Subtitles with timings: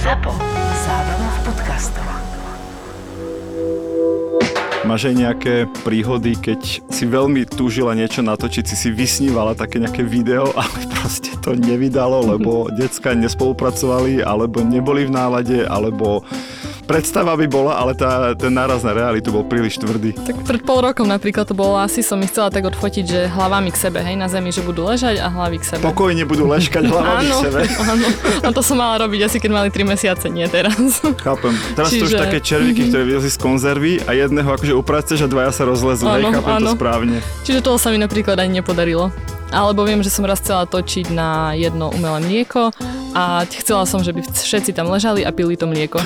[0.00, 0.32] ZAPO.
[0.80, 2.08] Zábrná v podcastov.
[4.88, 10.00] Máš aj nejaké príhody, keď si veľmi túžila niečo natočiť, si si vysnívala také nejaké
[10.00, 16.24] video, ale proste to nevydalo, lebo decka nespolupracovali, alebo neboli v nálade, alebo
[16.90, 20.10] predstava by bola, ale tá, ten náraz na realitu bol príliš tvrdý.
[20.18, 23.70] Tak pred pol rokom napríklad to bolo asi, som ich chcela tak odfotiť, že hlavami
[23.70, 25.82] k sebe, hej, na zemi, že budú ležať a hlavy k sebe.
[25.86, 27.60] Pokojne budú leškať hlavami áno, k sebe.
[27.94, 28.06] áno,
[28.42, 30.98] a to som mala robiť asi keď mali 3 mesiace, nie teraz.
[31.22, 31.54] Chápem.
[31.78, 32.02] Teraz Čiže...
[32.02, 35.62] to už také červíky, ktoré vyjeli z konzervy a jedného akože upraceš a dvaja sa
[35.70, 36.74] rozlezú, hej, chápem áno.
[36.74, 37.16] to správne.
[37.46, 39.14] Čiže toho sa mi napríklad ani nepodarilo.
[39.50, 42.70] Alebo viem, že som raz chcela točiť na jedno umelé mlieko
[43.18, 45.98] a chcela som, že by všetci tam ležali a pili to mlieko.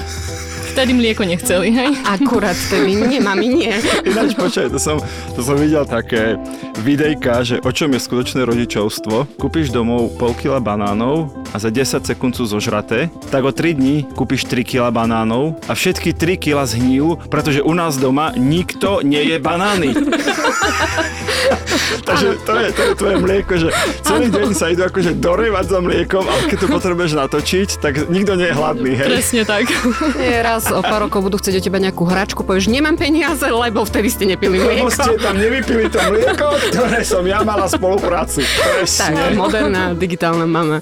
[0.74, 1.95] Vtedy mlieko nechceli, hej?
[2.19, 3.78] Akurát vtedy, nie, mami, nie.
[4.02, 4.98] Ináč počkaj, to som,
[5.38, 6.34] to som videl také
[6.83, 9.38] videjka, že o čom je skutočné rodičovstvo.
[9.38, 14.02] Kúpiš domov pol kila banánov a za 10 sekúnd sú zožraté, tak o 3 dní
[14.19, 19.30] kúpiš 3 kila banánov a všetky 3 kila zhníjú, pretože u nás doma nikto nie
[19.30, 19.95] je banány.
[22.05, 23.69] Takže to je, to je tvoje mlieko, že
[24.02, 28.36] celý deň sa idú akože dorevať za mliekom, ale keď to potrebuješ natočiť, tak nikto
[28.36, 29.08] nie je hladný, hej?
[29.08, 29.69] Presne tak.
[30.17, 33.83] Nie, raz o pár rokov budú chcieť od teba nejakú hračku, povieš, nemám peniaze, lebo
[33.83, 34.89] vtedy ste nepili mlieko.
[34.89, 38.41] Lebo ste tam nevypili to mlieko, ktoré som ja mala spoluprácu.
[38.41, 39.17] Presne.
[39.17, 40.79] Tak, moderná digitálna mama.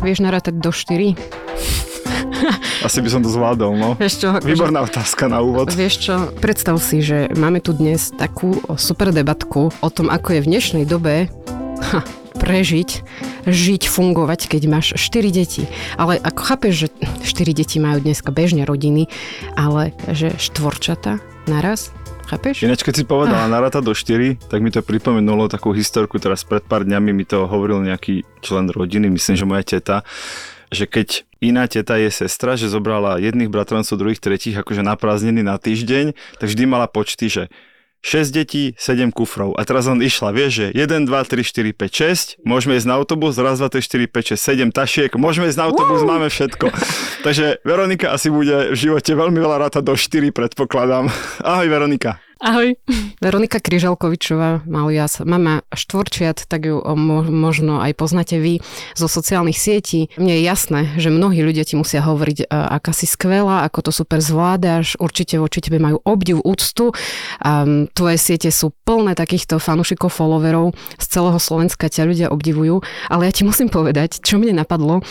[0.00, 1.12] Vieš narátať do 4?
[2.86, 3.88] Asi by som to zvládol, no.
[4.00, 5.68] Vieš čo, akože- Výborná otázka na úvod.
[5.70, 10.40] Vieš čo, predstav si, že máme tu dnes takú super debatku o tom, ako je
[10.40, 11.28] v dnešnej dobe
[11.92, 12.00] ha,
[12.40, 13.04] prežiť,
[13.44, 15.68] žiť, fungovať, keď máš 4 deti.
[16.00, 16.88] Ale ako chápeš, že
[17.28, 19.12] 4 deti majú dneska bežne rodiny,
[19.54, 21.92] ale že štvorčata naraz,
[22.30, 22.64] chápeš?
[22.64, 23.52] Ináč, keď si povedala ah.
[23.52, 27.44] naráta do 4, tak mi to pripomenulo takú historku, teraz pred pár dňami mi to
[27.44, 30.06] hovoril nejaký člen rodiny, myslím, že moja teta,
[30.70, 35.42] že keď iná teta je sestra, že zobrala jedných bratrancov, druhých, tretích akože na prázdniny
[35.42, 37.42] na týždeň, tak vždy mala počty, že
[38.00, 39.54] 6 detí, 7 kufrov.
[39.60, 42.96] A teraz on išla, vieš, že 1, 2, 3, 4, 5, 6, môžeme ísť na
[42.96, 46.08] autobus, raz, 2, 3, 4, 5, 6, 7 tašiek, môžeme ísť na autobus, uh!
[46.08, 46.72] máme všetko.
[47.26, 51.12] Takže Veronika asi bude v živote veľmi veľa ráta do 4, predpokladám.
[51.44, 52.29] Ahoj Veronika.
[52.40, 52.72] Ahoj.
[53.20, 56.80] Veronika Kryžalkovičová, malias mama štvorčiat, tak ju
[57.28, 58.64] možno aj poznáte vy
[58.96, 60.08] zo sociálnych sietí.
[60.16, 64.24] Mne je jasné, že mnohí ľudia ti musia hovoriť, aká si skvelá, ako to super
[64.24, 66.96] zvládaš, určite voči tebe majú obdiv, úctu.
[67.92, 72.80] Tvoje siete sú plné takýchto fanúšikov, followerov z celého Slovenska ťa ľudia obdivujú,
[73.12, 75.04] ale ja ti musím povedať, čo mne napadlo,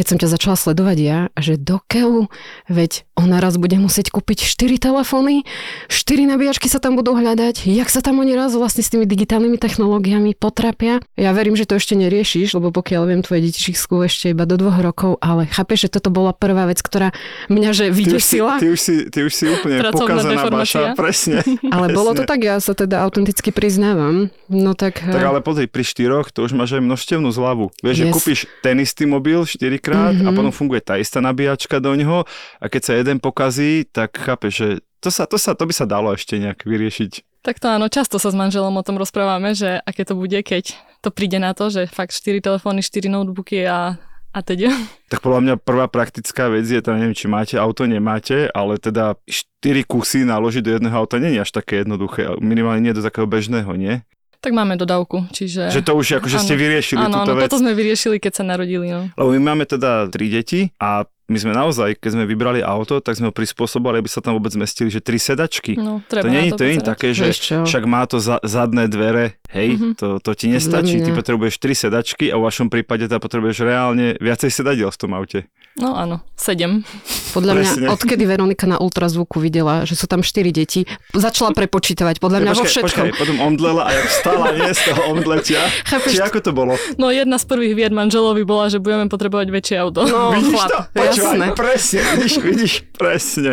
[0.00, 2.32] keď som ťa začala sledovať ja, že do keľu,
[2.72, 5.44] veď ona raz bude musieť kúpiť 4 telefóny,
[5.92, 9.58] 4 nabíjačky sa tam budú hľadať, jak sa tam oni raz vlastne s tými digitálnymi
[9.58, 11.02] technológiami potrapia.
[11.18, 14.54] Ja verím, že to ešte neriešiš, lebo pokiaľ viem, tvoje deti sú ešte iba do
[14.54, 17.10] dvoch rokov, ale chápeš, že toto bola prvá vec, ktorá
[17.50, 18.62] mňa že vydesila.
[18.62, 21.42] Ty už si, ty už si úplne pokazaná baša, presne.
[21.74, 21.98] Ale presne.
[21.98, 24.30] bolo to tak, ja sa teda autenticky priznávam.
[24.46, 25.02] No tak...
[25.02, 27.72] Tak ale pozri, pri štyroch to už máš aj množstevnú zľavu.
[27.82, 28.00] Vieš, yes.
[28.02, 30.26] že kúpiš ten istý mobil 4 krát mm-hmm.
[30.26, 30.36] a mhm.
[30.36, 32.26] potom funguje tá istá nabíjačka do neho
[32.60, 34.68] a keď sa jeden pokazí, tak chápeš, že
[35.00, 37.40] to, sa, to, sa, to by sa dalo ešte nejak vyriešiť.
[37.40, 40.76] Tak to áno, často sa s manželom o tom rozprávame, že aké to bude, keď
[41.00, 43.96] to príde na to, že fakt 4 telefóny, 4 notebooky a,
[44.30, 44.68] a teda.
[45.10, 49.18] Tak podľa mňa prvá praktická vec je, teda neviem, či máte auto, nemáte, ale teda
[49.26, 53.26] 4 kusy naložiť do jedného auta nie je až také jednoduché, minimálne nie do takého
[53.26, 54.06] bežného, nie?
[54.40, 55.68] Tak máme dodávku, čiže...
[55.68, 57.50] Že to už akože ste vyriešili áno, túto áno, vec.
[57.50, 59.12] toto sme vyriešili, keď sa narodili, no.
[59.12, 63.14] Lebo my máme teda tri deti a my sme naozaj, keď sme vybrali auto, tak
[63.14, 65.78] sme ho prispôsobili, aby sa tam vôbec zmestili, že tri sedačky.
[65.78, 67.30] No, treba to nie je to je také, že
[67.62, 69.92] však má to za, zadné dvere, hej, mm-hmm.
[69.94, 70.98] to, to ti nestačí.
[70.98, 75.14] Ty potrebuješ tri sedačky a v vašom prípade teda potrebuješ reálne viacej sedadiel v tom
[75.14, 75.46] aute.
[75.78, 76.82] No áno, sedem.
[77.30, 77.86] Podľa Presne.
[77.86, 80.82] mňa, odkedy Veronika na ultrazvuku videla, že sú tam štyri deti,
[81.14, 83.06] začala prepočítavať, podľa mňa počkej, vo všetkom.
[83.14, 85.62] Počkej, potom omdlela a jak vstala, nie z toho omdletia.
[85.86, 86.10] Chápeš?
[86.10, 86.74] Či ako to bolo?
[86.98, 90.02] No jedna z prvých vied manželovi bola, že budeme potrebovať väčšie auto.
[90.10, 90.80] No, vidíš chlap, to?
[90.90, 93.50] Počúvaj, presne, vidíš, vidíš, presne.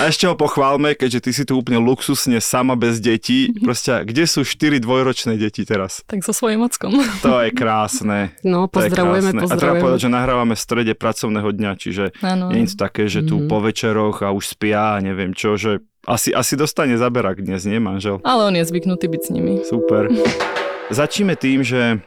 [0.00, 3.52] A ešte ho pochválme, keďže ty si tu úplne luxusne sama bez detí.
[3.60, 6.00] Proste, kde sú štyri dvojročné deti teraz?
[6.08, 6.96] Tak so svojím ockom.
[7.20, 8.32] To je krásne.
[8.40, 9.52] No, pozdravujeme, pozdravujeme.
[9.52, 12.50] A treba povedať, že nahrávame v strede pracovného dňa, čiže ano.
[12.50, 13.50] nie je také, že tu mm-hmm.
[13.50, 17.76] po večeroch a už spia a neviem čo, že asi, asi dostane zaberak dnes, nie
[17.76, 18.24] manžel?
[18.24, 19.54] Ale on je zvyknutý byť s nimi.
[19.62, 20.08] Super.
[20.90, 22.00] Začíme tým, že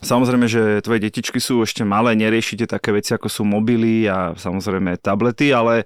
[0.00, 4.96] Samozrejme, že tvoje detičky sú ešte malé, neriešite také veci ako sú mobily a samozrejme
[4.96, 5.84] tablety, ale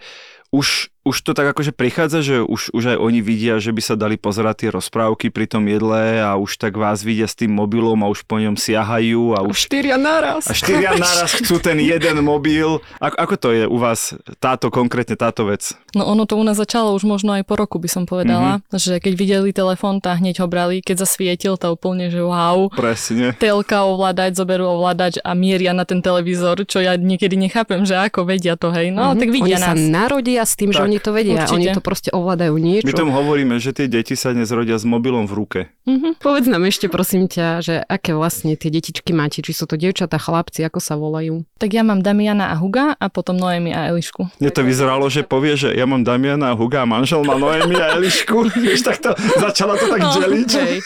[0.54, 3.94] už už to tak akože prichádza, že už, už aj oni vidia, že by sa
[3.94, 8.00] dali pozerať tie rozprávky pri tom jedle a už tak vás vidia s tým mobilom
[8.00, 10.48] a už po ňom siahajú a už Štyria naraz.
[10.48, 12.80] a štyria naraz chcú ten jeden mobil.
[13.04, 15.76] Ako, ako to je u vás táto konkrétne táto vec?
[15.92, 18.80] No ono to u nás začalo už možno aj po roku, by som povedala, mm-hmm.
[18.80, 22.72] že keď videli telefón, tak hneď ho brali, keď zasvietil, to úplne, že wow.
[22.72, 23.36] Presne.
[23.36, 28.24] Telka ovládať, zoberú ovládač a mieria na ten televízor, čo ja niekedy nechápem, že ako
[28.24, 28.88] vedia to, hej.
[28.88, 29.20] No, mm-hmm.
[29.20, 29.60] tak vidia.
[29.60, 29.84] Oni sa nás.
[29.92, 31.34] narodia s tým, že Tak, oni to vedia.
[31.42, 31.54] určite.
[31.58, 32.86] Oni to proste ovládajú niečo.
[32.86, 35.60] My tomu hovoríme, že tie deti sa dnes rodia s mobilom v ruke.
[35.90, 36.22] Mhm.
[36.22, 40.16] Povedz nám ešte, prosím ťa, že aké vlastne tie detičky máte, či sú to dievčatá,
[40.22, 41.42] chlapci, ako sa volajú.
[41.58, 44.30] Tak ja mám Damiana a Huga a potom Noemi a Elišku.
[44.38, 47.74] Mne to vyzeralo, že povie, že ja mám Damiana a Huga a manžel má Noemi
[47.74, 48.48] a Elišku.
[48.64, 49.10] Vieš, tak to,
[49.42, 50.50] začala to tak deliť.
[50.54, 50.78] No, hej.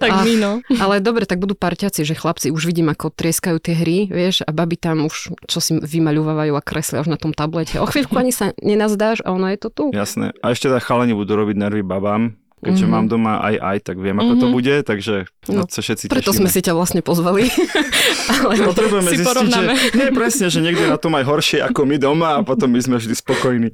[0.00, 0.52] tak A- my no.
[0.80, 4.50] Ale dobre, tak budú parťaci, že chlapci už vidím, ako trieskajú tie hry, vieš, a
[4.54, 7.82] baby tam už čo si vymaľujú a kreslia už na tom tablete.
[7.82, 9.84] O chvíľku ani sa nenazdáš a ono je to tu.
[9.90, 10.30] Jasné.
[10.38, 12.38] A ešte tak chalani budú robiť nervy babám.
[12.62, 12.92] Keďže Mhm.
[12.94, 14.54] mám doma aj aj, tak viem, ako to Mhm.
[14.54, 16.46] bude, takže No, sa všetci Preto tešíme.
[16.46, 17.50] sme si ťa vlastne pozvali.
[18.42, 19.72] Ale Potrebujeme si zistiť, porovnáme.
[19.74, 22.78] že nie presne, že niekde na tom aj horšie ako my doma a potom my
[22.78, 23.68] sme vždy spokojní.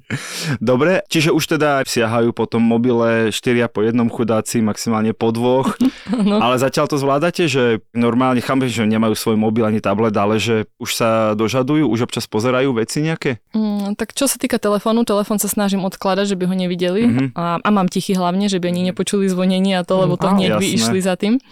[0.58, 5.76] Dobre, čiže už teda siahajú po tom mobile štyria po jednom chudáci, maximálne po dvoch,
[6.08, 6.40] No.
[6.40, 10.64] ale zatiaľ to zvládate, že normálne chápem, že nemajú svoj mobil ani tablet, ale že
[10.78, 13.44] už sa dožadujú, už občas pozerajú veci nejaké?
[13.52, 17.24] Mm, tak čo sa týka telefónu, telefón sa snažím odkladať, že by ho nevideli Mhm.
[17.32, 20.34] a, a mám tichý hlavne, že by ani nepočuli zvonenie a to, lebo to Á,
[20.34, 21.36] hneď by išli za tým.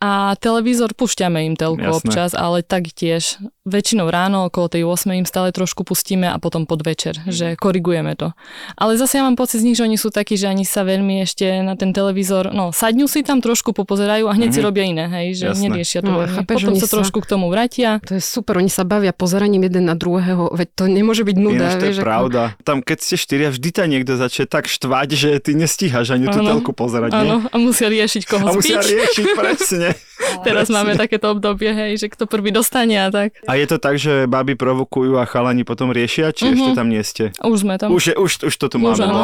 [0.00, 1.92] A televízor púšťame im telku Jasné.
[1.94, 6.64] občas, ale tak tiež väčšinou ráno okolo tej 8 im stále trošku pustíme a potom
[6.64, 7.28] podvečer, Mhm.
[7.28, 8.32] že korigujeme to.
[8.74, 11.20] Ale zase ja mám pocit z nich, že oni sú takí, že ani sa veľmi
[11.20, 14.66] ešte na ten televízor, no sadnú si tam trošku popozerajú a hneď si Mhm.
[14.66, 15.62] robia iné, hej, že Jasné.
[15.68, 18.00] neriešia to No, chápeš, Potom sa trošku k tomu vrátia.
[18.02, 21.66] To je super, oni sa bavia pozeraním jeden na druhého, veď to nemôže byť nuda.
[21.68, 22.42] Ináč to je vieš, ako- pravda.
[22.64, 26.40] Tam keď ste štyria, vždy ťa niekto začne tak štvať, že ty nestíhaš ani tú
[26.40, 26.56] Áno.
[26.56, 27.12] telku pozerať.
[27.12, 29.89] Áno, a musia riešiť, koho A musia riešiť presne.
[30.46, 33.40] Teraz máme takéto obdobie, hej, že kto prvý dostane a tak.
[33.44, 36.54] A je to tak, že baby provokujú a chalani potom riešia, či Mhm.
[36.54, 37.24] ešte tam nie ste?
[37.40, 37.90] Už sme tam.
[37.90, 39.10] Už, už, už to tu Už máme.
[39.10, 39.22] No,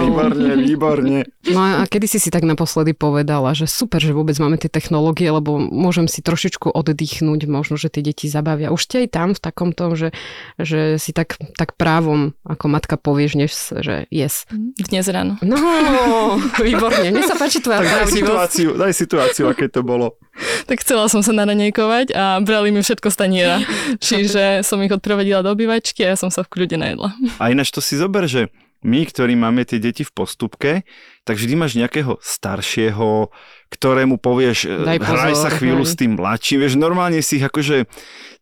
[0.00, 1.18] výborne, výborne.
[1.48, 5.32] No a kedy si si tak naposledy povedala, že super, že vôbec máme tie technológie,
[5.32, 8.68] lebo môžem si trošičku oddychnúť, možno, že tie deti zabavia.
[8.68, 10.12] Už ste aj tam v takom tom, že,
[10.60, 13.50] že si tak, tak právom, ako matka povieš, než,
[13.80, 14.44] že yes.
[14.76, 15.40] Dnes ráno.
[15.40, 15.56] No,
[16.60, 17.08] výborne.
[17.08, 20.16] Mne sa páči tvoja Tak daj situáciu, daj situáciu, aké to bolo.
[20.64, 23.56] Tak chcela som sa naranejkovať a brali mi všetko z taniera.
[24.04, 27.12] Čiže som ich odprevedila do obývačky a ja som sa v kľude najedla.
[27.38, 30.86] A ináč to si zober, že my, ktorí máme tie deti v postupke,
[31.26, 33.26] tak vždy máš nejakého staršieho,
[33.68, 35.90] ktorému povieš, e, Daj hraj pozor, sa chvíľu hej.
[35.90, 37.90] s tým mladším, vieš, normálne si ich akože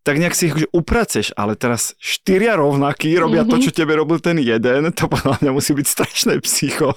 [0.04, 3.62] tak nejak si ich akože upraceš, ale teraz štyria rovnakí robia to, Mhm.
[3.64, 6.94] čo tebe robil ten jeden, to podľa mňa musí byť strašné psycho.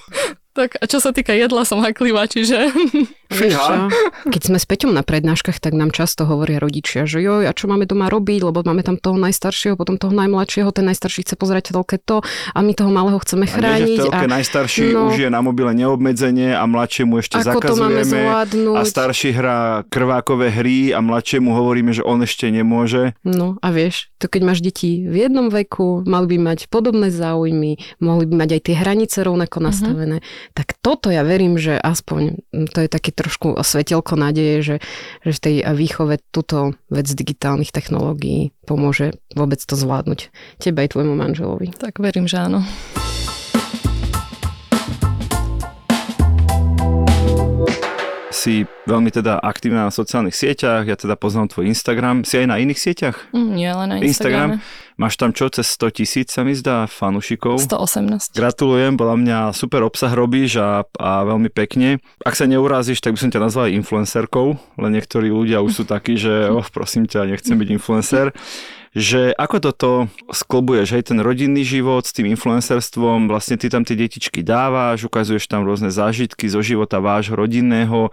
[0.50, 2.74] Tak a čo sa týka jedla, som haklivá, čiže?
[3.30, 3.86] Fíha.
[4.26, 7.70] Keď sme s Peťom na prednáškach, tak nám často hovoria rodičia, že joj, a čo
[7.70, 11.70] máme doma robiť, lebo máme tam toho najstaršieho, potom toho najmladšieho, ten najstarší chce pozerať
[11.70, 13.98] telke to a my toho malého chceme A nie, že v chrániť.
[14.02, 15.14] telke najstarší no.
[15.14, 18.18] už je na mobile neobmedzenie a mladšiemu ešte ako to máme zakazujeme.
[18.26, 18.74] zvládnuť.
[18.74, 23.14] A starší hrá krvákové hry a mladšiemu hovoríme, že on ešte nemôže.
[23.22, 27.78] No a vieš, to keď máš deti v jednom veku, mali by mať podobné záujmy,
[28.02, 30.18] mohli by mať aj tie hranice rovnako nastavené,
[30.54, 34.76] tak toto ja verím, že aspoň mm, to je taký trošku svetelko nádeje, že,
[35.24, 40.30] že v tej výchove túto vec digitálnych technológií pomôže vôbec to zvládnuť.
[40.58, 41.72] Tebe aj tvojmu manželovi.
[41.74, 42.66] tak verím, že áno.
[48.40, 52.24] Si veľmi teda aktívna na sociálnych sieťach, ja teda poznám tvoj Instagram.
[52.24, 53.16] Si aj na iných sieťach?
[53.36, 54.56] Mm, nie len na Instagram?
[54.56, 54.96] Instagrame.
[54.96, 57.60] Máš tam čo, cez 100 tisíc sa mi zdá fanúšikov?
[57.60, 58.32] 118.
[58.32, 62.00] Gratulujem, podľa mňa super obsah robíš a, a veľmi pekne.
[62.24, 66.16] Ak sa neurazíš, tak by som ťa nazval influencerkou, len niektorí ľudia už sú takí,
[66.16, 68.32] že oh, prosím ťa, nechcem byť influencer.
[68.90, 69.90] Že ako toto
[70.34, 75.46] sklbuješ, hej, ten rodinný život s tým influencerstvom, vlastne ty tam tie detičky dávaš, ukazuješ
[75.46, 78.10] tam rôzne zážitky zo života vášho rodinného.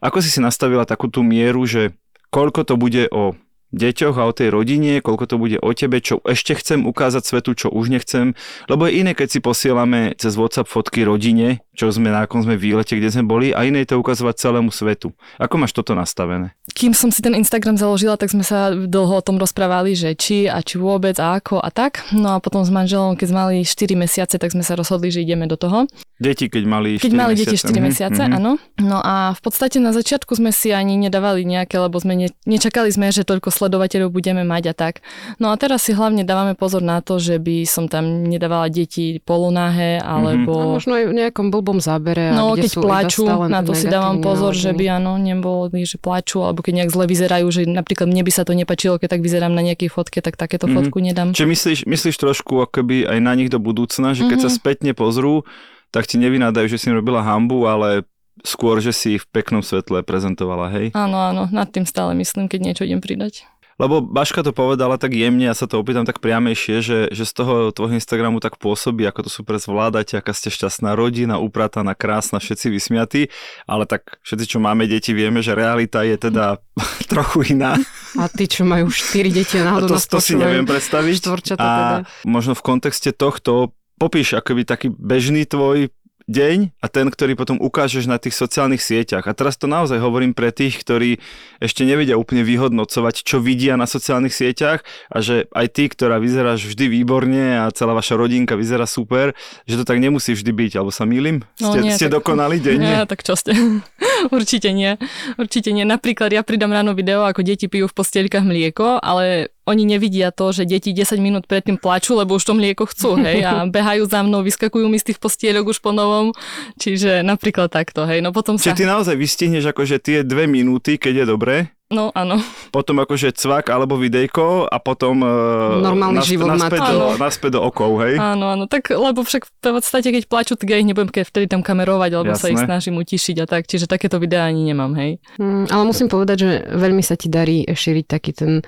[0.00, 1.92] Ako si si nastavila takú tú mieru, že
[2.32, 3.36] koľko to bude o
[3.74, 7.50] deťoch a o tej rodine, koľko to bude o tebe, čo ešte chcem ukázať svetu,
[7.58, 8.38] čo už nechcem.
[8.70, 12.54] Lebo je iné, keď si posielame cez WhatsApp fotky rodine, čo sme na akom sme
[12.54, 15.10] výlete, kde sme boli, a iné je to ukazovať celému svetu.
[15.42, 16.54] Ako máš toto nastavené?
[16.70, 20.46] Kým som si ten Instagram založila, tak sme sa dlho o tom rozprávali, že či
[20.46, 22.06] a či vôbec a ako a tak.
[22.14, 25.26] No a potom s manželom, keď sme mali 4 mesiace, tak sme sa rozhodli, že
[25.26, 25.90] ideme do toho.
[26.14, 28.32] Deti, keď mali 4 Keď mali deti 4 Mhm, mesiace, mhm.
[28.38, 28.52] áno.
[28.78, 32.86] No a v podstate na začiatku sme si ani nedávali nejaké, lebo sme ne, nečakali
[32.94, 35.00] sme, že toľko sledovateľov budeme mať a tak.
[35.40, 39.24] No a teraz si hlavne dávame pozor na to, že by som tam nedávala deti
[39.24, 40.52] polunáhe alebo...
[40.60, 42.36] A možno aj v nejakom blbom zábere.
[42.36, 45.96] No, kde keď sú plačú, na to si dávam pozor, že by áno, nebolo, že
[45.96, 49.24] plačú, alebo keď nejak zle vyzerajú, že napríklad mne by sa to nepačilo, keď tak
[49.24, 50.74] vyzerám na nejakej fotke, tak takéto Mhm.
[50.76, 51.28] fotku nedám.
[51.32, 54.56] Čiže myslíš, myslíš trošku akoby aj na nich do budúcna, že keď sa Mhm.
[54.60, 55.48] spätne pozrú,
[55.88, 58.02] tak ti nevynádajú, že si im robila hambu, ale
[58.42, 60.90] skôr, že si ich v peknom svetle prezentovala, hej?
[60.90, 63.46] Áno, áno, nad tým stále myslím, keď niečo idem pridať.
[63.74, 67.32] Lebo Baška to povedala tak jemne, ja sa to opýtam tak priamejšie, že, že z
[67.34, 72.38] toho tvojho Instagramu tak pôsobí, ako to super zvládate, aká ste šťastná rodina, uprataná, krásna,
[72.38, 73.22] všetci vysmiatí,
[73.66, 76.62] ale tak všetci, čo máme deti, vieme, že realita je teda
[77.12, 77.74] trochu iná.
[78.14, 81.14] A tí, čo majú 4 deti a A náhodou to, to si neviem predstaviť.
[81.26, 81.96] A teda.
[82.22, 85.90] možno v kontexte tohto popíš akoby taký bežný tvoj
[86.24, 89.28] deň a ten, ktorý potom ukážeš na tých sociálnych sieťach.
[89.28, 91.20] A teraz to naozaj hovorím pre tých, ktorí
[91.60, 96.64] ešte nevedia úplne vyhodnocovať, čo vidia na sociálnych sieťach a že aj ty, ktorá vyzeráš
[96.72, 99.36] vždy výborne a celá vaša rodinka vyzerá super,
[99.68, 101.44] že to tak nemusí vždy byť, alebo sa mýlim?
[101.60, 102.82] No ste nie, ste tak- dokonali denne?
[102.82, 103.52] Nie, tak čo ste?
[104.36, 104.96] Určite nie.
[105.36, 105.84] Určite nie.
[105.84, 110.52] Napríklad ja pridám ráno video, ako deti pijú v postielkach mlieko, ale oni nevidia to,
[110.52, 114.20] že deti 10 minút predtým plačú, lebo už to mlieko chcú, hej, a behajú za
[114.20, 116.36] mnou, vyskakujú mi z tých postielok už po novom,
[116.76, 118.72] čiže napríklad takto, hej, no potom sa...
[118.72, 121.56] Čiže ty naozaj vystihneš akože tie dve minúty, keď je dobré,
[121.92, 122.40] No áno,
[122.72, 127.20] potom akože cvak alebo videjko a potom uh, Normálny život naspäť, do, Áno.
[127.20, 128.16] naspäť do okov, hej?
[128.16, 131.46] áno, áno, tak lebo však v podstate, keď plačú, tak ja ich nebudem keď vtedy
[131.46, 132.66] tam kamerovať, alebo sa ich Jasné.
[132.66, 135.20] snažím utišiť a tak, čiže takéto videá ani nemám, hej.
[135.36, 138.64] Mm, ale musím povedať, že veľmi sa ti darí šíriť taký ten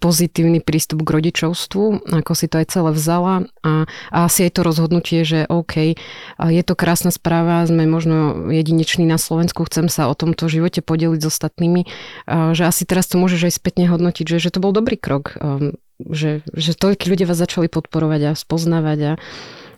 [0.00, 4.60] pozitívny prístup k rodičovstvu, ako si to aj celé vzala a, a asi aj to
[4.62, 5.96] rozhodnutie, že OK,
[6.40, 11.20] je to krásna správa, sme možno jedineční na Slovensku, chcem sa o tomto živote podeliť
[11.24, 11.88] s ostatnými,
[12.52, 15.40] že asi teraz to môžeš aj spätne hodnotiť, že, že to bol dobrý krok,
[15.96, 19.12] že, že toľkí ľudia vás začali podporovať a spoznávať a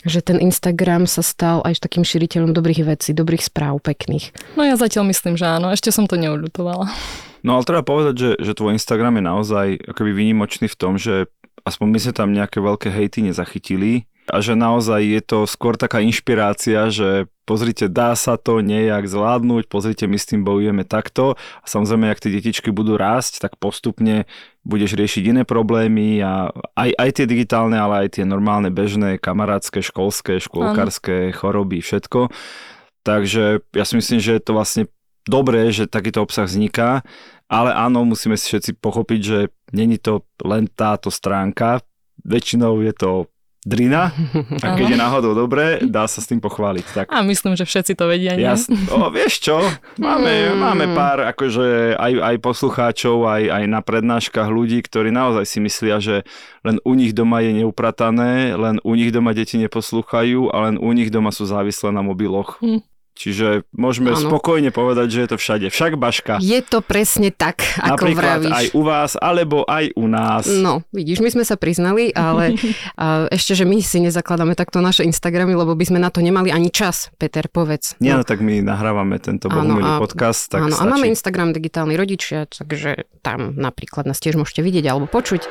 [0.07, 4.31] že ten Instagram sa stal aj takým šíriteľom dobrých vecí, dobrých správ, pekných.
[4.55, 6.87] No ja zatiaľ myslím, že áno, ešte som to neodľutovala.
[7.43, 11.31] No ale treba povedať, že, že tvoj Instagram je naozaj akoby výnimočný v tom, že
[11.63, 16.05] aspoň my sme tam nejaké veľké hejty nezachytili a že naozaj je to skôr taká
[16.05, 21.67] inšpirácia, že pozrite, dá sa to nejak zvládnuť, pozrite, my s tým bojujeme takto a
[21.67, 24.29] samozrejme, ak tie detičky budú rásť, tak postupne
[24.69, 29.81] budeš riešiť iné problémy a aj, aj tie digitálne, ale aj tie normálne, bežné, kamarátske,
[29.81, 32.29] školské, škôlkarské choroby, všetko.
[33.01, 34.85] Takže ja si myslím, že je to vlastne
[35.29, 37.05] dobré, že takýto obsah vzniká,
[37.47, 39.39] ale áno, musíme si všetci pochopiť, že
[39.71, 41.85] není to len táto stránka,
[42.25, 43.11] väčšinou je to
[43.59, 44.15] drina
[44.65, 46.87] a keď je náhodou dobré, dá sa s tým pochváliť.
[46.95, 48.47] Tak A myslím, že všetci to vedia, nie?
[48.47, 48.79] Jasne.
[48.89, 49.61] O, vieš čo?
[50.01, 50.57] Máme, Mm.
[50.57, 55.99] máme pár akože aj, aj poslucháčov, aj, aj na prednáškach ľudí, ktorí naozaj si myslia,
[55.99, 56.23] že
[56.63, 60.89] len u nich doma je neupratané, len u nich doma deti neposlúchajú a len u
[60.95, 62.63] nich doma sú závislé na mobiloch.
[62.63, 62.81] Hm.
[63.19, 64.31] Čiže môžeme Áno.
[64.31, 65.67] spokojne povedať, že je to všade.
[65.75, 66.39] Však Baška.
[66.39, 68.55] Je to presne tak, ako Napríklad vravíš.
[68.55, 70.47] aj u vás, alebo aj u nás.
[70.47, 72.55] No, vidíš, my sme sa priznali, ale
[73.35, 76.71] ešte, že my si nezakladáme takto naše Instagramy, lebo by sme na to nemali ani
[76.71, 77.11] čas.
[77.19, 77.99] Peter, povedz.
[77.99, 81.99] Nie, no no, tak my nahrávame tento bohumilý podcast, tak áno, a máme Instagram digitálni
[81.99, 85.43] rodičia, takže tam napríklad nás tiež môžete vidieť alebo počuť.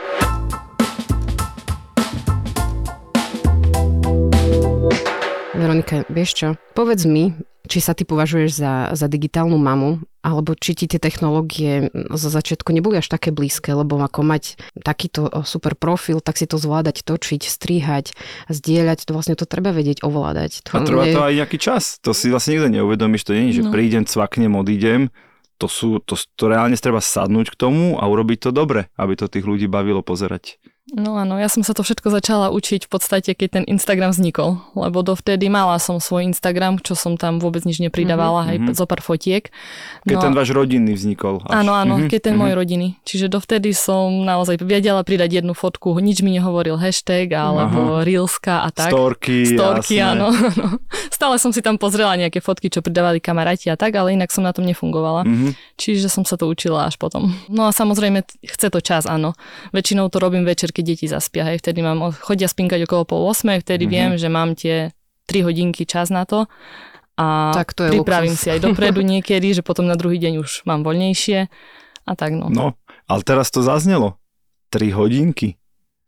[5.57, 6.47] Veronika, vieš čo?
[6.77, 7.33] Povedz mi,
[7.67, 12.71] či sa ty považuješ za, za digitálnu mamu, alebo či ti tie technológie zo začiatku
[12.71, 17.43] neboli až také blízke, lebo ako mať takýto super profil, tak si to zvládať, točiť,
[17.43, 18.11] strihať,
[18.47, 20.67] zdieľať, to vlastne to treba vedieť ovládať.
[20.71, 21.99] A trvá je- to aj nejaký čas.
[22.03, 23.23] To si vlastne nikto neuvedomíš.
[23.27, 23.71] To nie je, že No.
[23.71, 25.11] prídem, cvaknem, odídem.
[25.57, 29.25] To, sú, to, to reálne treba sadnúť k tomu a urobiť to dobre, aby to
[29.25, 30.61] tých ľudí bavilo pozerať.
[30.87, 34.63] No áno, ja som sa to všetko začala učiť v podstate, keď ten Instagram vznikol,
[34.71, 38.67] lebo dovtedy mala som svoj Instagram, čo som tam vôbec nič nepridávala, Mhm, mhm.
[38.71, 39.51] aj zo pár fotiek.
[40.07, 41.43] Keď No, ten váš rodinný vznikol.
[41.43, 41.59] Až.
[41.59, 42.39] Áno, áno, Mhm, keď ten mhm.
[42.39, 42.87] môj rodiny.
[43.03, 48.71] Čiže dovtedy som naozaj vedela pridať jednu fotku, nič mi nehovoril hashtag alebo reelska a
[48.71, 48.87] tak.
[48.87, 50.07] Storky, Storky, jasné.
[50.15, 50.31] áno.
[51.11, 54.47] Stále som si tam pozrela nejaké fotky, čo pridávali kamaráti a tak, ale inak som
[54.47, 55.27] na tom nefungovala.
[55.27, 55.51] Mhm.
[55.75, 57.35] Čiže som sa to učila až potom.
[57.51, 59.35] No a samozrejme, chce to čas, áno.
[59.75, 61.41] Väčšinou to robím večer, keď deti zaspia.
[61.43, 61.59] Hej.
[61.59, 63.91] Vtedy mám, chodia spinkať okolo pol 8, vtedy Mhm.
[63.91, 64.93] viem, že mám tie
[65.25, 66.45] 3 hodinky čas na to.
[67.17, 68.45] A Tak to je pripravím luxus.
[68.45, 71.49] si aj dopredu niekedy, že potom na druhý deň už mám voľnejšie.
[72.05, 72.47] A tak no.
[72.47, 74.21] No, ale teraz to zaznelo.
[74.69, 75.57] 3 hodinky.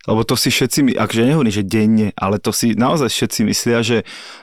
[0.05, 3.81] Lebo to si všetci, my- akže nehovorím, že denne, ale to si naozaj všetci myslia,
[3.81, 3.97] že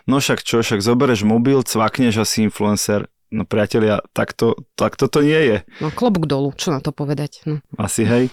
[0.04, 3.08] no však čo, však zobereš mobil, cvakneš a si influencer.
[3.30, 5.56] No priatelia, takto, takto to nie je.
[5.82, 7.42] No klobúk dolu, čo na to povedať?
[7.46, 7.58] No.
[7.78, 8.30] Asi hej.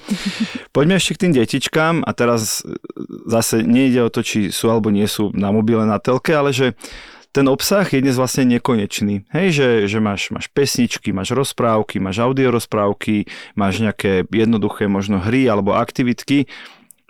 [0.76, 2.78] Poďme ešte k tým detičkám a teraz e,
[3.26, 6.78] zase nejde o to, či sú alebo nie sú na mobile na telke, ale že
[7.34, 9.26] ten obsah je dnes vlastne nekonečný.
[9.34, 13.26] Hej, že, že máš, máš pesničky, máš rozprávky, máš audiorozprávky,
[13.58, 16.46] máš nejaké jednoduché možno hry alebo aktivitky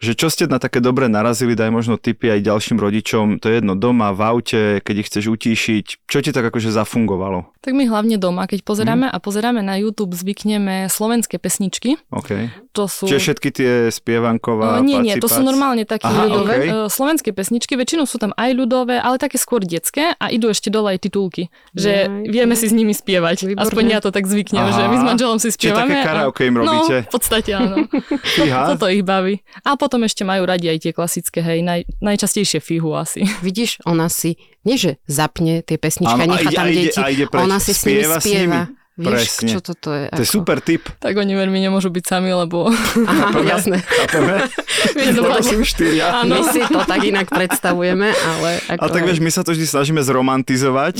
[0.03, 3.63] že čo ste na také dobre narazili, daj možno tipy aj ďalším rodičom, to je
[3.63, 7.55] jedno doma, v aute, keď ich chceš utíšiť, čo ti tak akože zafungovalo?
[7.63, 9.15] Tak my hlavne doma, keď pozeráme mm.
[9.15, 11.95] a pozeráme na YouTube, zvykneme slovenské pesničky.
[12.11, 12.51] Okay.
[12.75, 13.07] To sú...
[13.07, 16.69] Čiže všetky tie spievanková, no, Nie, nie, to sú normálne také Aha, ľudové, okay.
[16.73, 20.67] uh, slovenské pesničky, väčšinou sú tam aj ľudové, ale také skôr detské a idú ešte
[20.67, 23.47] dole aj titulky, že Jaj, vieme si s nimi spievať.
[23.47, 23.63] Výborné.
[23.63, 24.73] Aspoň ja to tak zvyknem, Aha.
[24.73, 25.93] že my s manželom si Čiže spievame.
[25.93, 26.95] také karaoke im robíte?
[26.99, 27.75] No, v podstate áno.
[28.73, 29.39] Toto ich baví.
[29.63, 33.21] A potom ešte majú radi aj tie klasické, hej, naj, najčastejšie fihu asi.
[33.45, 37.29] Vidíš, ona si, nie že zapne tie pesničky a nechá tam ide- deti, a ide
[37.29, 37.43] preč.
[37.43, 38.41] ona si s nimi Spieva s spieva.
[38.65, 38.81] nimi.
[38.93, 39.49] Vieš, Presne.
[39.49, 40.05] čo toto je?
[40.13, 40.85] To je super tip.
[41.01, 43.81] Tak oni veľmi nemôžu byť sami, lebo Aha, jasné.
[43.81, 44.45] Chápeme?
[44.93, 45.41] Lebo dobre.
[45.41, 46.21] sú štyria.
[46.21, 46.43] Áno.
[46.43, 48.49] My si to tak inak predstavujeme, ale...
[48.69, 48.83] Ako...
[48.83, 50.99] A tak vieš, my sa to vždy snažíme zromantizovať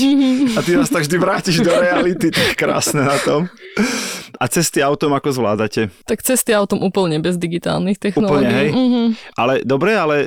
[0.56, 3.46] a ty nás tak vždy vrátiš do reality, tak krásne na tom.
[4.40, 5.92] A cesty autom ako zvládate?
[6.08, 8.50] tak cesty autom úplne bez digitálnych technológií.
[8.50, 8.68] hej?
[8.74, 9.02] Mhm.
[9.38, 10.26] Ale dobre, ale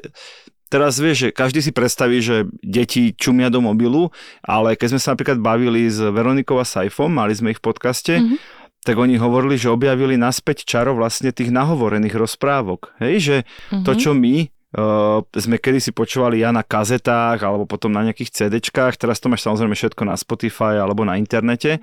[0.67, 4.12] teraz vieš, že každý si predstaví, že deti čumia do mobilu,
[4.43, 8.13] ale keď sme sa napríklad bavili s Veronikou a Saifom, mali sme ich v podcaste,
[8.19, 8.36] Mhm.
[8.83, 12.95] tak oni hovorili, že objavili naspäť čaro vlastne tých nahovorených rozprávok.
[13.00, 13.36] Hej, že
[13.83, 14.00] to, Mhm.
[14.00, 14.36] čo my
[14.67, 19.47] Uh, sme kedysi počúvali ja na kazetách alebo potom na nejakých CDčkách, teraz to máš
[19.47, 21.79] samozrejme všetko na Spotify alebo na internete,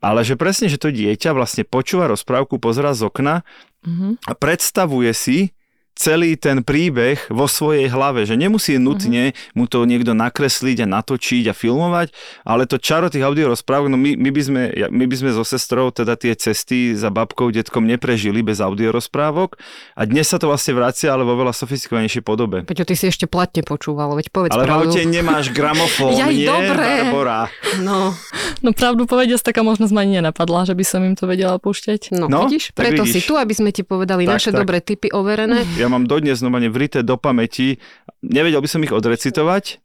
[0.00, 3.44] ale že presne, že to dieťa vlastne počúva rozprávku, pozera z okna
[3.84, 4.24] Mhm.
[4.24, 5.52] a predstavuje si
[5.98, 11.44] celý ten príbeh vo svojej hlave, že nemusí nutne mu to niekto nakresliť a natočiť
[11.44, 15.16] a filmovať, ale to čaro tých audiorozprávok, no my, my, by sme, ja- my by
[15.16, 19.58] sme so sestrou teda tie cesty za babkou, detkom neprežili bez audiorozprávok
[19.92, 22.62] a dnes sa to vlastne vracia, ale vo veľa sofistikovanejšej podobe.
[22.62, 24.88] Peťo, ty si ešte platne počúval, veď povedz Ale v pravdu.
[24.88, 26.84] aute nemáš gramofón, Jaj, nie, dobre.
[27.02, 27.50] Barbora?
[27.80, 28.14] No,
[28.58, 32.10] No pravdu povediac, taká možnosť ma ani nenapadla, že by som im to vedela púšťať.
[32.12, 32.70] no, No, vidíš?
[32.70, 33.14] Preto vidíš.
[33.14, 34.58] si tu, aby sme ti povedali Tak, naše tak.
[34.60, 35.62] dobré tipy overené.
[35.74, 37.76] Ja mám dodnes normálne vrité do pamäti.
[38.20, 39.80] Nevedel by som ich odrecitovať,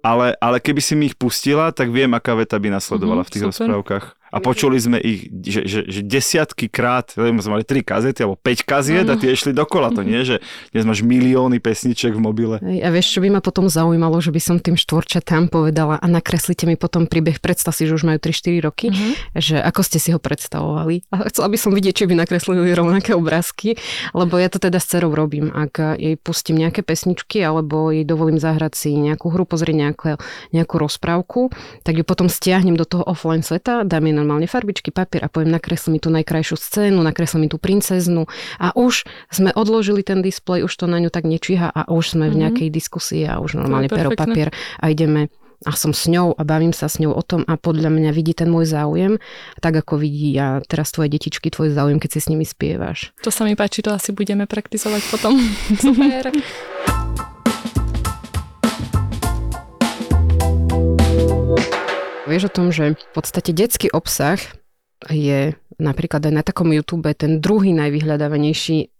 [0.00, 3.32] ale, ale keby si mi ich pustila, tak viem, aká veta by nasledovala Mhm, v
[3.32, 3.50] tých super.
[3.52, 4.04] rozprávkach.
[4.36, 8.68] A počuli sme ich, že, že, že desiatky krát, sme mali tri kazety alebo 5
[8.68, 9.88] kaziet a tie išli dokola.
[9.96, 10.44] To nie, že
[10.76, 12.56] dnes máš milióny pesniček v mobile.
[12.60, 16.68] A vieš, čo by ma potom zaujímalo, že by som tým štvorčatám povedala a nakreslite
[16.68, 19.08] mi potom príbeh, predstav si, že už majú 3-4 roky, Mhm.
[19.40, 21.08] že ako ste si ho predstavovali.
[21.14, 23.80] A chcela by som vidieť, či by nakreslili rovnaké obrázky,
[24.12, 25.48] lebo ja to teda s cerou robím.
[25.48, 30.10] Ak jej pustím nejaké pesničky alebo jej dovolím zahrať si nejakú hru, pozrieť nejaké,
[30.52, 31.48] nejakú rozprávku,
[31.86, 35.54] tak ju potom stiahnem do toho offline sveta, dám jej normálne farbičky, papier a poviem,
[35.54, 38.26] nakresl mi tú najkrajšiu scénu, nakresl mi tú princeznu
[38.58, 42.26] a už sme odložili ten displej, už to na ňu tak nečíha a už sme
[42.26, 42.40] v Mhm.
[42.42, 45.30] nejakej diskusii a už normálne pero, papier a ideme
[45.64, 48.34] a som s ňou a bavím sa s ňou o tom a podľa mňa vidí
[48.34, 49.16] ten môj záujem,
[49.56, 53.16] tak ako vidí ja teraz tvoje detičky, tvoj záujem, keď si s nimi spievaš.
[53.22, 55.40] To sa mi páči, to asi budeme praktizovať potom.
[55.80, 56.28] Super.
[62.26, 64.42] Vieš o tom, že v podstate detský obsah
[65.06, 68.90] je napríklad aj na takom YouTube ten druhý najvyhľadávanejší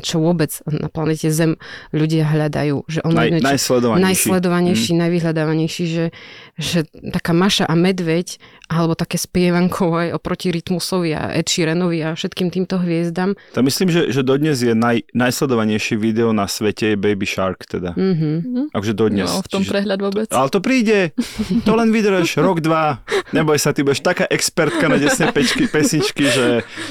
[0.00, 1.54] čo vôbec na planete Zem
[1.90, 2.82] ľudia hľadajú.
[2.84, 4.04] Že on Naj, najsledovanejší.
[4.04, 4.98] najsledovanejší, Mm.
[4.98, 6.06] najvyhľadávanejší, že,
[6.54, 8.36] že taká Maša a Medveď,
[8.66, 13.38] alebo také spievankové oproti Rytmusovi a Ed Sheeranovi a všetkým týmto hviezdam.
[13.54, 17.94] To myslím, že, že dodnes je naj, najsledovanejšie video na svete je Baby Shark teda.
[17.94, 18.68] Mhm.
[18.70, 19.24] Takže dodnes.
[19.26, 20.26] No, v tom Čiže- prehľad vôbec.
[20.28, 21.14] Ale to príde,
[21.62, 22.98] to len vydrž, rok, dva,
[23.30, 26.46] neboj sa, ty budeš taká expertka na desné pečky, pesničky, že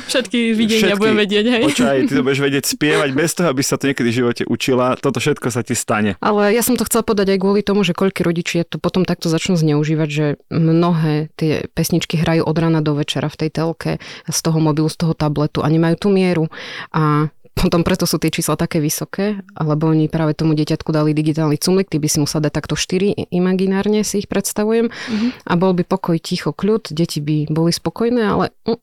[0.07, 1.63] Všetky videnia Všetky- budem vedieť, hej.
[1.65, 5.01] počkaj, ty to budeš vedieť spievať bez toho, aby sa to niekedy v živote učila,
[5.01, 6.13] toto všetko sa ti stane.
[6.21, 9.33] Ale ja som to chcela podať aj kvôli tomu, že koľky rodičia to potom takto
[9.33, 13.91] začnú zneužívať, že mnohé tie pesničky hrajú od rana do večera v tej telke,
[14.29, 16.53] z toho mobilu, z toho tabletu a nemajú tú mieru.
[16.93, 21.57] A potom preto sú tie čísla také vysoké, alebo oni práve tomu dieťatku dali digitálny
[21.57, 24.93] cumlik, ty by si musel dať takto 4 imaginárne, si ich predstavujem.
[24.93, 25.27] Mhm.
[25.41, 28.77] A bol by pokoj, ticho, kľud, deti by boli spokojné, ale mm,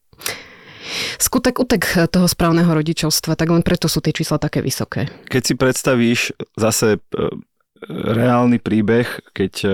[1.18, 5.08] skutek utek toho správneho rodičovstva, tak len preto sú tie čísla také vysoké.
[5.28, 6.20] Keď si predstavíš
[6.54, 7.00] zase e,
[7.90, 9.68] reálny príbeh, keď e,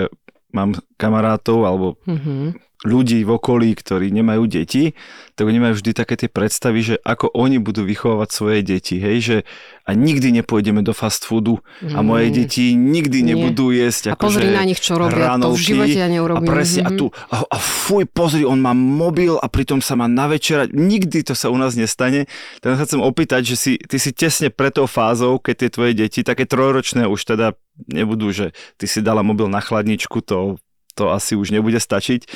[0.51, 2.70] mám kamarátov alebo Mhm.
[2.81, 4.97] Ľudí v okolí, ktorí nemajú deti,
[5.37, 9.17] tak oni majú vždy také tie predstavy, že ako oni budú vychovávať svoje deti, hej,
[9.21, 9.37] že
[9.85, 12.33] a nikdy nepôjdeme do fast foodu a moje Mm.
[12.33, 13.27] deti nikdy Nie.
[13.33, 16.49] nebudú jesť A pozri akože na nich, čo robia, to v živote ja a neurobím.
[16.49, 16.97] presne, a Mhm.
[16.97, 20.73] tu, a, a fuj, pozri, on má mobil a pritom sa má navečerať.
[20.73, 22.25] Nikdy to sa u nás nestane.
[22.59, 25.93] Tak sa chcem opýtať, že si, ty si tesne pred tou fázou, keď tie tvoje
[25.93, 27.53] deti, také trojročné už teda
[27.85, 30.57] nebudú, že ty si dala mobil na chladničku, to,
[30.93, 32.27] to asi už nebude stačiť.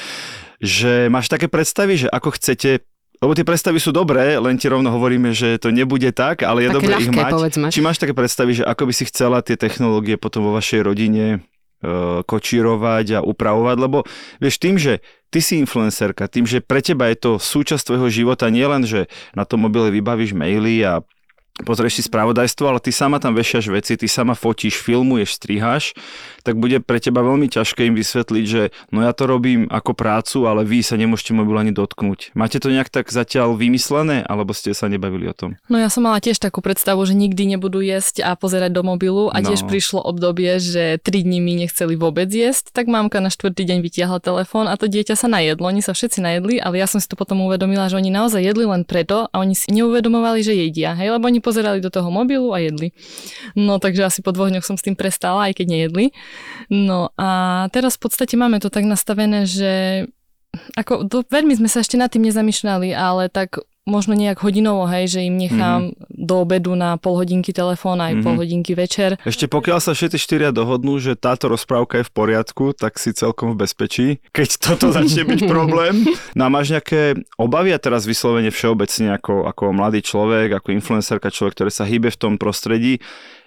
[0.63, 2.83] Že máš také predstavy, že ako chcete
[3.23, 6.69] lebo tie predstavy sú dobré, len ti rovno hovoríme, že to nebude tak, ale je
[6.69, 7.31] Také dobré ich mať.
[7.31, 7.67] povedzme.
[7.71, 11.25] Či máš také predstavy, že ako by si chcela tie technológie potom vo vašej rodine
[11.31, 11.37] e,
[12.27, 14.03] kočírovať a upravovať, lebo
[14.43, 14.99] vieš, tým, že
[15.31, 19.47] ty si influencerka, tým, že pre teba je to súčasť tvojho života, nielen, že na
[19.47, 20.99] tom mobile vybavíš maily a
[21.63, 25.95] pozrieš si spravodajstvo, ale ty sama tam vešiaš veci, ty sama fotíš, filmuješ, striháš,
[26.43, 30.43] tak bude pre teba veľmi ťažké im vysvetliť, že no ja to robím ako prácu,
[30.51, 32.35] ale vy sa nemôžete mobil ani dotknúť.
[32.35, 35.55] Máte to nejak tak zatiaľ vymyslené, alebo ste sa nebavili o tom?
[35.71, 39.31] No ja som mala tiež takú predstavu, že nikdy nebudú jesť a pozerať do mobilu
[39.31, 39.71] a tiež No.
[39.71, 44.19] prišlo obdobie, že 3 dní mi nechceli vôbec jesť, tak mamka na štvrtý deň vytiahla
[44.19, 47.15] telefón a to dieťa sa najedlo, oni sa všetci najedli, ale ja som si to
[47.15, 51.13] potom uvedomila, že oni naozaj jedli len preto a oni si neuvedomovali, že jedia, hej,
[51.15, 52.89] lebo oni pozerali do toho mobilu a jedli.
[53.53, 56.05] No takže asi po dvoch dňoch som s tým prestala, aj keď nejedli.
[56.73, 57.29] No a
[57.69, 60.05] teraz v podstate máme to tak nastavené, že
[60.73, 65.13] ako, do, veľmi sme sa ešte nad tým nezamýšľali, ale tak možno nejak hodinovo, hej,
[65.13, 66.09] že im nechám mm-hmm.
[66.09, 68.25] do obedu na pol hodinky telefón aj mm-hmm.
[68.25, 68.41] pol Mhm.
[68.41, 69.21] hodinky večer.
[69.21, 73.53] Ešte pokiaľ sa všetci štyria dohodnú, že táto rozprávka je v poriadku, tak si celkom
[73.53, 74.07] v bezpečí.
[74.33, 76.09] Keď toto začne byť problém.
[76.33, 81.29] No a máš nejaké obavy a teraz vyslovene všeobecne ako, ako mladý človek, ako influencerka,
[81.29, 82.99] človek, ktorý sa hýbe v tom prostredí.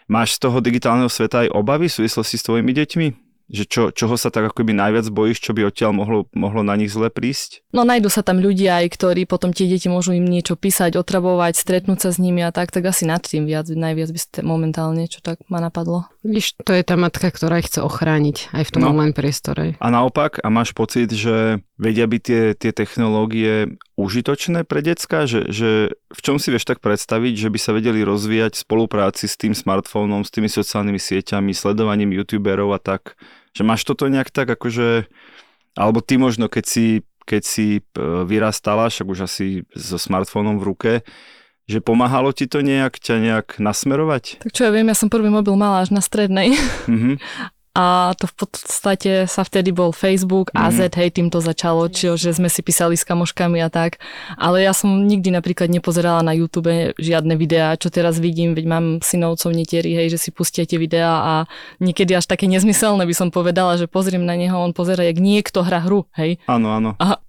[0.09, 3.28] Máš z toho digitálneho sveta aj obavy v súvislosti s tvojimi deťmi?
[3.49, 6.93] Že čo, čoho sa tak akoby najviac bojíš, čo by odtiaľ mohlo, mohlo na nich
[6.93, 7.65] zle prísť?
[7.73, 11.57] No nájdu sa tam ľudia aj, ktorí potom tie deti môžu im niečo písať, otravovať,
[11.57, 15.09] stretnúť sa s nimi a tak, tak asi nad tým viac, najviac by ste momentálne,
[15.09, 16.05] čo tak ma napadlo.
[16.21, 18.93] Víš, to je tá matka, ktorá ich chce ochrániť aj v tom No.
[18.93, 19.81] online priestore.
[19.81, 25.25] A naopak, a máš pocit, že vedia byť tie, tie technológie užitočné pre decka?
[25.25, 29.25] Že, že v čom si vieš tak predstaviť, že by sa vedeli rozvíjať v spolupráci
[29.25, 33.17] s tým smartfónom, s tými sociálnymi sieťami, sledovaním youtuberov a tak?
[33.59, 35.11] Že máš toto nejak tak akože...
[35.75, 36.87] Alebo ty možno, keď si,
[37.27, 37.83] keď si e,
[38.23, 40.93] vyrastala, však už asi so smartfónom v ruke,
[41.67, 44.39] že pomáhalo ti to nejak, ťa nejak nasmerovať?
[44.47, 46.55] Tak čo ja viem, ja som prvý mobil mala až na strednej
[46.87, 47.19] Mhm.
[47.79, 50.59] a to v podstate sa vtedy bol Facebook, Mhm.
[50.59, 54.03] AZ, hej, tým to začalo, čiže že sme si písali s kamoškami a tak.
[54.35, 56.67] Ale ja som nikdy napríklad nepozerala na YouTube
[56.99, 61.23] žiadne videá, čo teraz vidím, veď mám synovcov netieri, hej, že si pustia tie videá
[61.23, 61.35] a
[61.79, 65.63] niekedy až také nezmyselné by som povedala, že pozriem na neho, on pozera, jak niekto
[65.63, 66.43] hra hru, hej.
[66.51, 66.99] Áno, áno.
[66.99, 67.23] A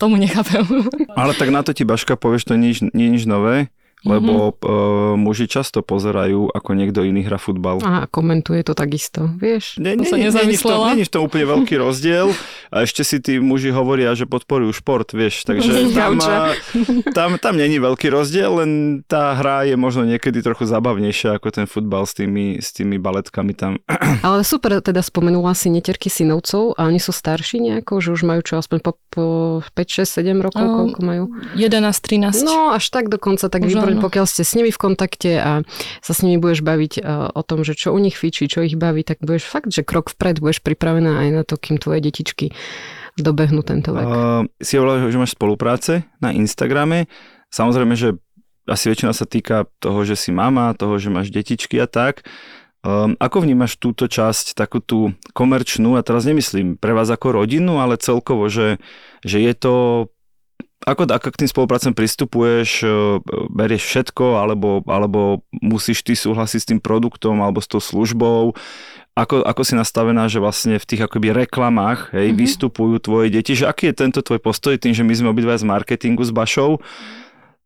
[0.00, 0.64] tomu nechápem.
[1.12, 3.68] Ale tak na to ti Baška povieš, to nie je nič nové,
[4.04, 4.64] lebo mm-hmm.
[4.64, 7.80] uh, muži často pozerajú, ako niekto iný hra futbal.
[7.80, 9.80] A komentuje to takisto, vieš.
[9.80, 11.74] Nie, To nie, sa nie, nie, nie, v tom, nie je v tom úplne veľký
[11.84, 12.36] rozdiel
[12.68, 16.28] a ešte si tí muži hovoria, že podporujú šport, vieš, takže tam, Gauča.
[16.28, 16.40] a,
[17.16, 18.70] tam, tam není veľký rozdiel, len
[19.08, 23.56] tá hra je možno niekedy trochu zabavnejšia ako ten futbal s tými, s tými baletkami
[23.56, 23.80] tam.
[24.26, 28.40] Ale super, teda spomenula si neterky synovcov a oni sú starší nejako, že už majú
[28.44, 29.24] čo, aspoň po, po
[29.72, 31.24] 5, 6, 7 rokov, No, koľko majú?
[31.54, 32.42] 11, 13.
[32.42, 34.04] No, až tak dokonca, tak Už áno.
[34.04, 35.62] pokiaľ ste s nimi v kontakte a
[36.02, 38.74] sa s nimi budeš baviť uh, o tom, že čo u nich fičí, čo ich
[38.74, 42.50] baví, tak budeš fakt, že krok vpred, budeš pripravená aj na to, kým tvoje detičky
[43.14, 44.04] dobehnú tento vek.
[44.04, 47.06] Uh, si hovorila, že máš spolupráce na Instagrame.
[47.54, 48.18] Samozrejme, že
[48.66, 52.24] asi väčšina sa týka toho, že si mama, toho, že máš detičky a tak.
[52.84, 57.80] Um, ako vnímaš túto časť, takú tú komerčnú, a teraz nemyslím pre vás ako rodinu,
[57.80, 58.76] ale celkovo, že,
[59.24, 59.74] že je to
[60.84, 62.88] ako, ako k tým spoluprácem pristupuješ, e,
[63.50, 68.52] berieš všetko, alebo, alebo musíš ty súhlasiť s tým produktom alebo s tou službou?
[69.14, 72.34] Ako, ako si nastavená, že vlastne v tých akoby reklamách hej, Mhm.
[72.34, 72.42] mm-hmm.
[72.44, 73.56] vystupujú tvoje deti?
[73.56, 76.82] Že aký je tento tvoj postoj tým, že my sme obidva z marketingu s Bašou?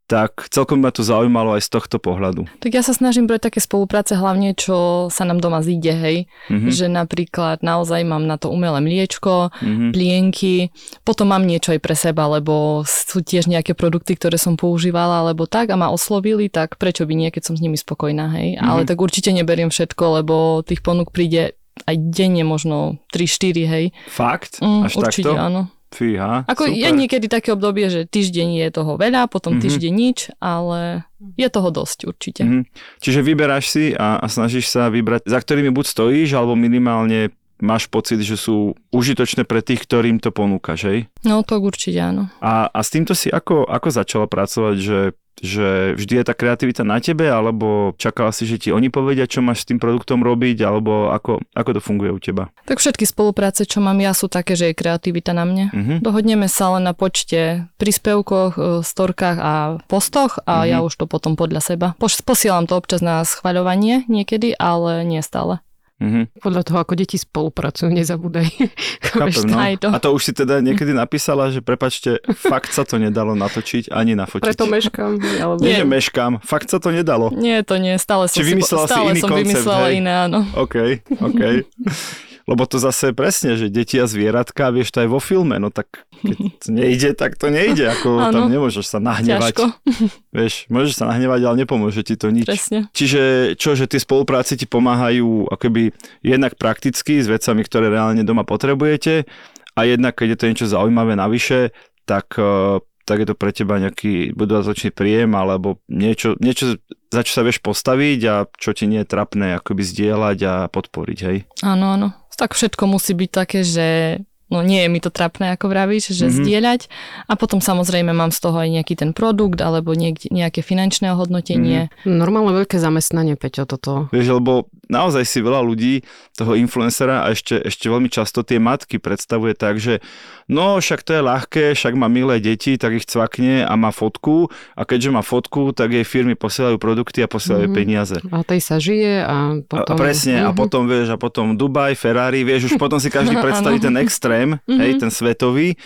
[0.09, 2.49] Tak celkom ma to zaujímalo aj z tohto pohľadu.
[2.65, 6.17] Tak ja sa snažím brať také spolupráce hlavne, čo sa nám doma zíde, hej.
[6.49, 6.73] Mhm.
[6.73, 9.93] Že napríklad naozaj mám na to umelé mliečko, Mhm.
[9.93, 10.73] plienky,
[11.05, 15.45] potom mám niečo aj pre seba, lebo sú tiež nejaké produkty, ktoré som používala, alebo
[15.45, 18.57] tak a ma oslovili, tak prečo by nie, keď som s nimi spokojná, hej.
[18.57, 18.65] Mhm.
[18.65, 21.53] Ale tak určite neberiem všetko, lebo tých ponúk príde
[21.85, 23.85] aj denne možno 3-4, hej.
[24.09, 24.59] Fakt?
[24.65, 25.39] Mm, Až určite takto?
[25.39, 25.63] áno.
[25.89, 26.97] Fíha, Ako je super.
[26.97, 29.63] niekedy také obdobie, že týždeň je toho veľa, potom Mhm.
[29.65, 32.43] týždeň nič, ale je toho dosť určite.
[32.45, 32.63] Mhm.
[33.01, 37.91] Čiže vyberáš si a, a snažíš sa vybrať, za ktorými buď stojíš, alebo minimálne máš
[37.91, 40.99] pocit, že sú užitočné pre tých, ktorým to ponúkaš, hej?
[41.27, 42.31] No to určite áno.
[42.39, 44.99] A, a s týmto si ako, ako začala pracovať, že
[45.41, 49.41] že vždy je tá kreativita na tebe, alebo čakala si, že ti oni povedia, čo
[49.41, 52.51] máš s tým produktom robiť, alebo ako, ako to funguje u teba?
[52.65, 55.65] Tak všetky spolupráce, čo mám ja, sú také, že je kreativita na mne.
[55.73, 55.95] Mhm.
[56.03, 59.53] Dohodneme sa len na počte príspevkoch, e, storkách a
[59.87, 60.69] postoch a Mhm.
[60.69, 61.87] ja už to potom podľa seba.
[61.97, 65.61] Poš- posielam to občas na schvaľovanie niekedy, ale nie stále.
[65.99, 66.31] Mhm.
[66.39, 68.47] Podľa toho, ako deti spolupracujú, nezabúdaj.
[69.11, 69.59] Chápem, no.
[69.83, 69.89] to.
[69.91, 74.15] A to už si teda niekedy napísala, že prepačte, fakt sa to nedalo natočiť ani
[74.15, 74.47] nafotiť.
[74.47, 75.19] Preto meškám.
[75.19, 75.59] Alebo...
[75.59, 75.79] Nie, Nie.
[75.83, 77.35] že meškám, fakt sa to nedalo.
[77.35, 79.95] Nie, to nie, stále som, Či si, vymyslela si stále iný som koncept, vymyslela hej?
[79.99, 80.39] iné, áno.
[80.55, 80.77] OK,
[81.19, 81.43] OK.
[82.49, 86.09] Lebo to zase presne, že deti a zvieratka, vieš, to aj vo filme, no tak
[86.25, 88.53] keď to nejde, tak to nejde, ako tam Áno.
[88.57, 89.53] nemôžeš sa nahnevať.
[89.53, 89.65] Ťažko,
[90.41, 92.49] Vieš, môžeš sa nahnevať, ale nepomôže ti to nič.
[92.49, 92.89] presne.
[92.97, 95.93] Čiže čo, že tie spolupráce ti pomáhajú akoby
[96.25, 99.29] jednak prakticky s vecami, ktoré reálne doma potrebujete
[99.77, 101.77] a jednak keď je to niečo zaujímavé navyše,
[102.09, 107.33] tak, eh, tak je to pre teba nejaký budovatočný príjem alebo niečo, niečo, za čo
[107.37, 111.39] sa vieš postaviť a čo ti nie je trapné akoby zdieľať a podporiť, hej?
[111.65, 112.09] Áno, áno.
[112.39, 116.25] Tak všetko musí byť také, že no nie je mi to trapné, ako vravíš, že
[116.25, 116.25] Mhm.
[116.25, 116.39] mm-hmm.
[116.41, 116.81] zdieľať.
[117.29, 121.93] A potom samozrejme mám z toho aj nejaký ten produkt alebo niekde, nejaké finančné ohodnotenie.
[122.09, 124.09] Normálne veľké zamestnanie, Peťo, toto.
[124.09, 126.01] Vieš, lebo naozaj si veľa ľudí,
[126.33, 130.01] toho influencera a ešte, ešte veľmi často tie matky predstavuje tak, že
[130.49, 134.49] no však to je ľahké, však má milé deti, tak ich cvakne a má fotku
[134.73, 137.77] a keďže má fotku, tak jej firmy posielajú produkty a posielajú Mhm.
[137.77, 138.17] peniaze.
[138.27, 139.85] A tej sa žije a potom...
[139.87, 140.57] a presne, a Mhm.
[140.57, 144.97] potom vieš, a potom Dubaj, Ferrari, vieš, už potom si každý predstaví ten extrém, hej,
[144.97, 145.77] ten svetový.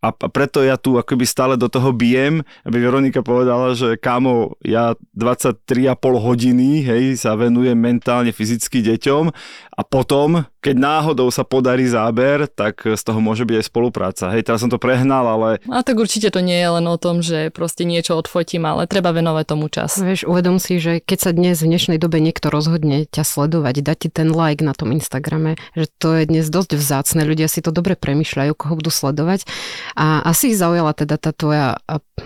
[0.00, 4.58] A a preto ja tu akoby stále do toho bijem, aby Veronika povedala, že kámo,
[4.60, 9.30] ja 23,5 hodiny, hej, sa venujem mentálne, fyzicky deťom
[9.80, 14.28] a potom, keď náhodou sa podarí záber, tak z toho môže byť aj spolupráca.
[14.36, 17.24] Hej, teraz som to prehnal, ale A tak určite to nie je len o tom,
[17.24, 19.96] že proste niečo odfotím, ale treba venovať tomu čas.
[19.96, 23.96] Vieš, uvedom si, že keď sa dnes v dnešnej dobe niekto rozhodne ťa sledovať, dať
[24.04, 27.72] ti ten like na tom Instagrame, že to je dnes dosť vzácne, ľudia si to
[27.72, 29.48] dobre premyšľajú, koho budú sledovať.
[29.96, 31.78] A asi ich zaujala teda tá tvoja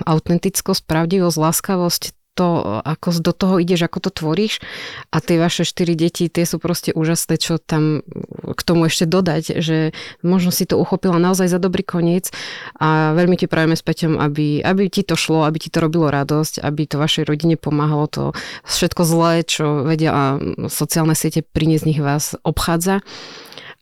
[0.04, 2.02] autentickosť, pravdivosť, láskavosť,
[2.34, 4.58] to, ako do toho ideš, ako to tvoríš.
[5.14, 8.02] A tie vaše štyri deti, tie sú proste úžasné, čo tam
[8.42, 9.94] k tomu ešte dodať, že
[10.26, 12.34] možno si to uchopila naozaj za dobrý koniec.
[12.82, 16.10] A veľmi ti prajeme s Peťom, aby, aby ti to šlo, aby ti to robilo
[16.10, 18.24] radosť, aby to vašej rodine pomáhalo to
[18.66, 20.24] všetko zlé, čo vedia a
[20.66, 23.00] sociálne siete priniesť nich vás obchádza.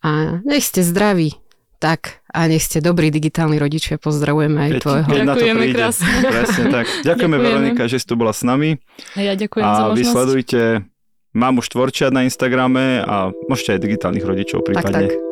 [0.04, 1.40] A nech ste zdraví,
[1.82, 5.06] tak a nech ste dobrí digitálni rodičia, pozdravujeme aj keď, tvojho.
[5.10, 5.74] keď Ďakujeme príde.
[5.74, 6.12] krásne.
[6.22, 6.86] Presne tak.
[7.08, 7.36] Ďakujeme, Ďakujeme.
[7.42, 8.78] Veronika, že si tu bola s nami.
[9.12, 10.08] A ja ďakujem za A vy možnosť.
[10.08, 10.62] sledujte
[11.32, 15.08] Mám už tvorčiat na Instagrame a môžete aj digitálnych rodičov Tak, prípadne.
[15.08, 15.31] tak.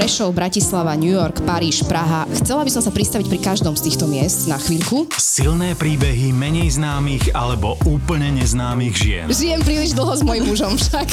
[0.00, 2.24] Prešov, Bratislava, New York, Paríž, Praha.
[2.32, 5.12] Chcela by som sa pristaviť pri každom z týchto miest na chvíľku.
[5.20, 9.26] Silné príbehy menej známych alebo úplne neznámych žien.
[9.28, 11.04] Žijem príliš dlho s mojim mužom však.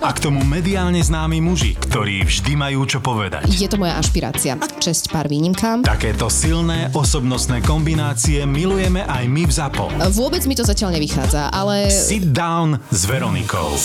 [0.00, 3.44] A k tomu mediálne známi muži, ktorí vždy majú čo povedať.
[3.52, 4.56] Je to moja ašpirácia.
[4.80, 5.84] Česť pár výnimkám.
[5.84, 9.84] Takéto silné osobnostné kombinácie milujeme aj my v ZAPO.
[10.16, 11.92] Vôbec mi to zatiaľ nevychádza, ale...
[11.92, 13.76] Sit down s Veronikou.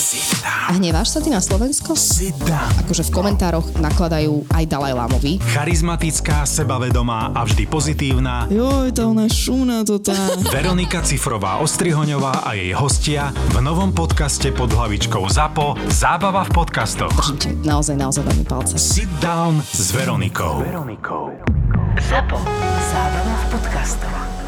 [0.47, 1.99] A hneváš sa ty na Slovensko?
[1.99, 2.71] Sit down.
[2.79, 5.43] Akože v komentároch nakladajú aj Dalajlámovi.
[5.43, 10.15] Charizmatická, sebavedomá a vždy pozitívna Joj, tá ona šúna to tá.
[10.47, 17.35] Veronika Cifrová Ostrihoňová a jej hostia v novom podcaste pod hlavičkou ZAPO Zábava v podcastoch.
[17.35, 18.79] Držím naozaj, naozaj veľmi palce.
[18.79, 20.84] Sit down s Veronikou.
[21.97, 22.37] Zapo.
[22.93, 24.44] Zábrná v podcastovách.